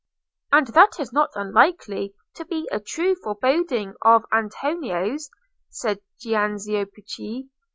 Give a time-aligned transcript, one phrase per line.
[0.51, 5.29] '""And that is not unlikely to be a true foreboding of Antonio's,"
[5.69, 7.49] said Giannozzo Pucci.